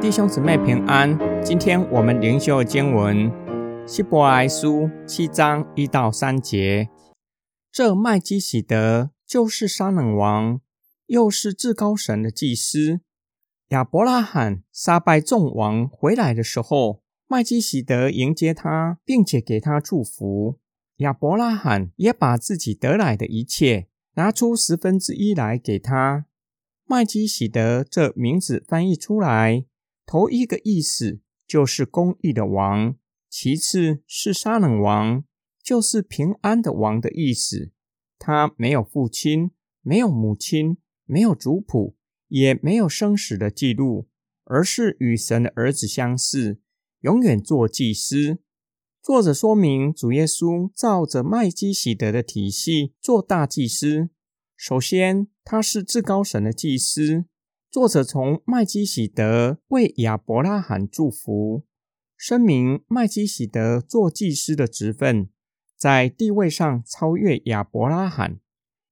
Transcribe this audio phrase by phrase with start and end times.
[0.00, 3.28] 弟兄姊妹平安，今天我们灵修经文
[3.88, 6.88] 希伯来书七章一到三节。
[7.72, 10.60] 这麦基喜德就是沙冷王，
[11.06, 13.00] 又是至高神的祭司。
[13.70, 20.60] 亚伯拉罕杀败众王回来的时候，麦基喜德迎接他，并且给他祝福。
[20.98, 26.26] 亚伯拉罕也把自己得来的一切拿出十分之一来给他。
[26.84, 29.64] 麦基喜德这名字翻译出来。
[30.04, 32.96] 头一个意思就是公义的王，
[33.28, 35.24] 其次是沙冷王，
[35.62, 37.72] 就是平安的王的意思。
[38.18, 39.50] 他没有父亲，
[39.82, 41.96] 没有母亲，没有族谱，
[42.28, 44.08] 也没有生死的记录，
[44.44, 46.60] 而是与神的儿子相似，
[47.00, 48.38] 永远做祭司。
[49.06, 54.10] 作者说明主耶稣照着麦基喜德的体系做大祭司。
[54.56, 57.24] 首先，他是至高神的祭司。
[57.70, 61.62] 作者从麦基喜德为亚伯拉罕祝福，
[62.16, 65.30] 声明麦基喜德做祭司的职分
[65.76, 68.40] 在地位上超越亚伯拉罕，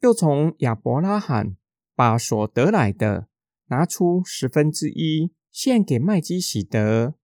[0.00, 1.56] 又从亚伯拉罕
[1.94, 3.28] 把所得来的
[3.68, 7.14] 拿出十分之一献给麦基喜德，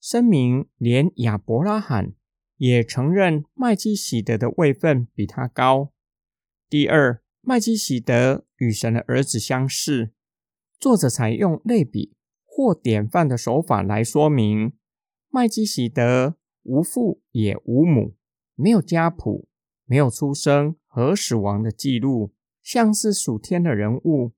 [0.00, 2.14] 声明连亚伯拉罕
[2.60, 5.92] 也承认麦基喜德的位分比他高。
[6.68, 10.10] 第二，麦基喜德与神的儿子相似。
[10.78, 14.74] 作者采用类比或典范的手法来说明，
[15.30, 18.14] 麦基喜德无父也无母，
[18.54, 19.48] 没有家谱，
[19.86, 24.32] 没有出生和死亡的记录，像是属天的人物。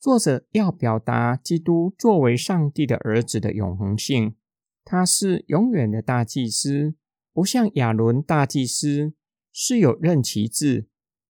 [0.00, 4.34] 作者要表达基督作为上帝的儿子的永恒性，
[4.84, 6.96] 他是永远的大祭司，
[7.38, 9.12] 不像亚伦大祭司
[9.52, 10.88] 是有任期制。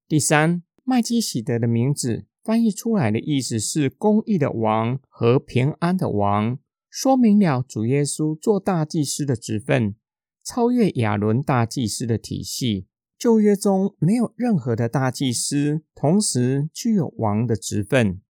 [0.09, 2.25] 第三，麦基喜德的名字。
[2.43, 9.97] 翻译出来的意思是公义的王和平安的王，说明了主耶稣做大祭司的职分
[10.43, 12.87] 超越亚伦大祭司的体系。
[13.19, 18.23] 旧约中没有任何的大祭司同时具有王的职分，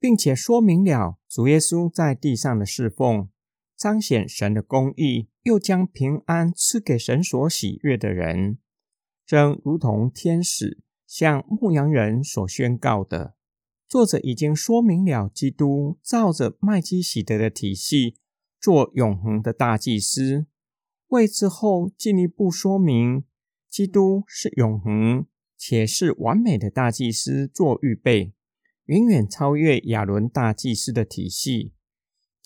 [0.00, 3.28] 并且说明了主耶稣在地上的侍奉，
[3.76, 8.58] 彰显神的公义，又将平安赐给神所喜悦的人，
[9.26, 13.34] 正如同天使向牧羊人所宣告的。
[13.86, 18.16] 作者已经说明了，基督照着麦基喜德的体系
[18.58, 20.46] 做永恒的大祭司，
[21.08, 23.22] 为之后进一步说明，
[23.70, 25.26] 基督是永恒
[25.56, 28.32] 且是完美的大祭司做预备，
[28.86, 31.74] 远远超越亚伦大祭司的体系。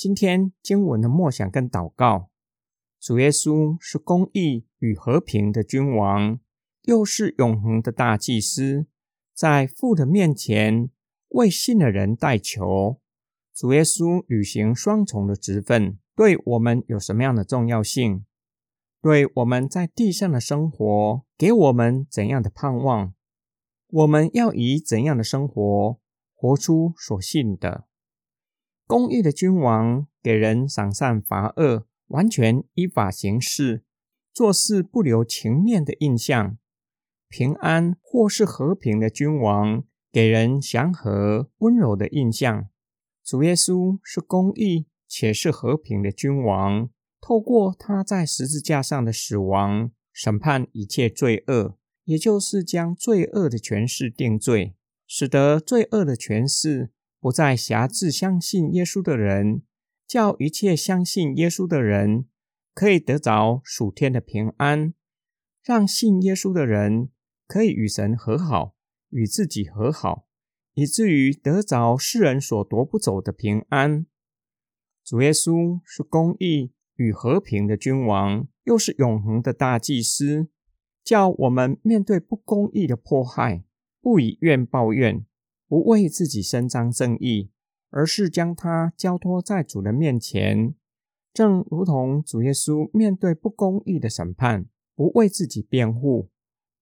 [0.02, 2.30] 今天经文的默想跟祷告，
[2.98, 6.40] 主耶稣是公义与和平的君王，
[6.84, 8.86] 又是永恒的大祭司，
[9.34, 10.88] 在父的面前。
[11.28, 12.98] 为信的人代求，
[13.54, 18.24] 主耶稣履行双重的职分，对我们有什么样的重要性？
[19.02, 23.12] 对我们在地上的生活，给我们怎样的盼望？
[23.88, 26.00] 我们要以怎样的生活
[26.34, 27.84] 活出所信的？
[28.90, 33.84] 公义的君王给人赏善罚恶，完全依法行事，
[34.34, 36.58] 做事不留情面的印象。
[37.28, 39.84] 平安或是和平的君王。
[40.12, 42.68] 给人祥和温柔的印象。
[43.22, 46.90] 主耶稣是公义且是和平的君王，
[47.20, 54.74] 透过他在十字架上的死亡，审判一切罪恶，也就是将罪恶的权势定罪，
[55.06, 56.90] 使得罪恶的权势
[57.20, 59.62] 不再辖制相信耶稣的人，
[60.06, 62.26] 叫一切相信耶稣的人
[62.75, 64.94] 可以得着属天的平安，
[65.62, 67.10] 让信耶稣的人
[67.47, 68.75] 可以与神和好。
[69.12, 70.28] 与自己和好，
[70.75, 74.06] 以至于得着世人所夺不走的平安。
[75.03, 80.48] 主耶稣是公义与和平的君王，又是永恒的大祭司，
[81.03, 83.64] 叫我们面对不公义的迫害，
[84.00, 85.26] 不以怨报怨，
[85.70, 87.53] 不为自己伸张正义，
[87.91, 90.74] 而是将它交托在主的面前。
[91.33, 94.66] 正如同主耶稣面对不公义的审判，
[94.97, 96.28] 不为自己辩护。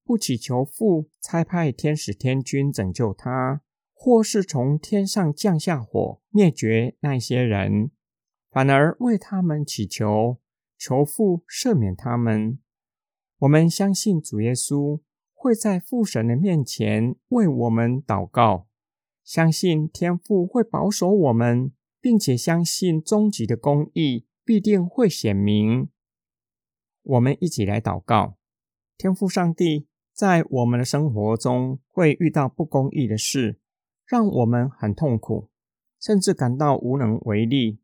[0.02, 3.60] 不祈求父差派天使天君拯救他，
[3.92, 7.90] 或是从天上降下火灭绝那些人，
[8.50, 10.38] 反而为他们祈求，
[10.78, 12.58] 求父赦免他们。
[13.40, 15.02] 我们相信主耶稣
[15.34, 18.67] 会在父神的面前为我们祷告，
[19.28, 21.70] 相信天父会保守我们，
[22.00, 25.90] 并且相信终极的公义必定会显明。
[27.02, 28.38] 我们一起来祷告，
[28.96, 29.86] 天父上帝。
[30.14, 33.60] 在我们的生活中会遇到不公义的事，
[34.06, 35.50] 让我们很痛苦，
[36.00, 37.80] 甚至感到无能为力。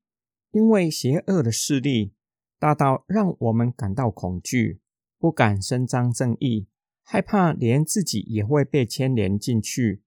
[0.50, 2.14] 因为邪恶的势力
[2.58, 4.80] 大到让我们感到恐惧，
[5.18, 6.66] 不敢伸张正义，
[7.02, 10.02] 害怕连自己也会被牵连进去。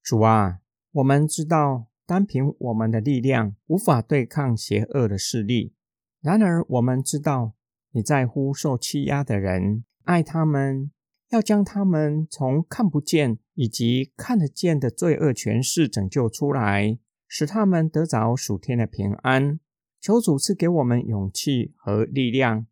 [0.00, 0.60] 主啊，
[0.96, 5.74] 我们知道单凭我们的力量无法对抗邪恶的势力，
[6.22, 7.52] 然而我们知道
[7.90, 10.90] 你在乎受欺压的人，爱他们。
[11.30, 19.60] 要将他们从看不见以及看得见的罪恶权势拯救出来，使他们得着属天的平安。
[20.00, 22.66] 求主赐给我们勇气和力量，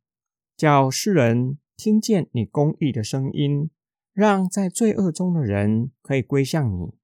[0.56, 3.69] 叫世人听见你公义的声音，
[4.15, 6.94] 让在罪恶中的人可以归向你。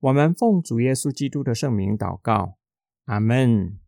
[0.00, 2.56] 我们奉主耶稣基督的圣名祷告，
[3.04, 3.78] 阿门。